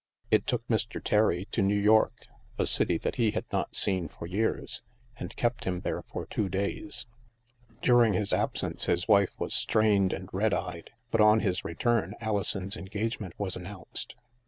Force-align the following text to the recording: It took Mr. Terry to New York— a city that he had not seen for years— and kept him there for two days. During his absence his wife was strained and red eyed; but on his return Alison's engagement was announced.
It 0.31 0.47
took 0.47 0.67
Mr. 0.67 0.99
Terry 0.99 1.45
to 1.51 1.61
New 1.61 1.77
York— 1.79 2.25
a 2.57 2.65
city 2.65 2.97
that 2.97 3.17
he 3.17 3.29
had 3.29 3.45
not 3.51 3.75
seen 3.75 4.07
for 4.07 4.25
years— 4.25 4.81
and 5.19 5.35
kept 5.35 5.63
him 5.65 5.81
there 5.81 6.01
for 6.01 6.25
two 6.25 6.49
days. 6.49 7.05
During 7.83 8.13
his 8.13 8.33
absence 8.33 8.85
his 8.85 9.07
wife 9.07 9.33
was 9.39 9.53
strained 9.53 10.11
and 10.11 10.27
red 10.33 10.55
eyed; 10.55 10.89
but 11.11 11.21
on 11.21 11.41
his 11.41 11.63
return 11.63 12.15
Alison's 12.19 12.75
engagement 12.77 13.35
was 13.37 13.55
announced. 13.55 14.15